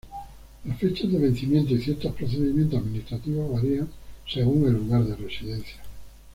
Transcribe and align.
Las 0.65 0.79
fechas 0.79 1.11
de 1.11 1.19
vencimiento 1.19 1.75
y 1.75 1.79
ciertos 1.79 2.11
procedimientos 2.15 2.79
administrativos 2.79 3.51
varían 3.53 3.87
según 4.27 4.65
el 4.67 4.73
lugar 4.73 5.03
de 5.03 5.15
residencia. 5.15 5.77